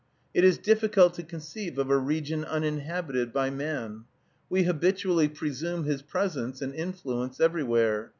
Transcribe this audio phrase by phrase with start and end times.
[0.33, 4.05] It is difficult to conceive of a region uninhabited by man.
[4.49, 8.09] We habitually presume his presence and influence everywhere.